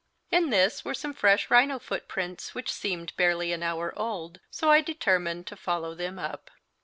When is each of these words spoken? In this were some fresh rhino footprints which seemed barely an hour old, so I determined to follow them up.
In 0.31 0.49
this 0.49 0.83
were 0.83 0.95
some 0.95 1.13
fresh 1.13 1.51
rhino 1.51 1.77
footprints 1.77 2.55
which 2.55 2.71
seemed 2.73 3.15
barely 3.17 3.53
an 3.53 3.61
hour 3.61 3.93
old, 3.95 4.39
so 4.49 4.71
I 4.71 4.81
determined 4.81 5.45
to 5.45 5.55
follow 5.55 5.93
them 5.93 6.17
up. 6.17 6.49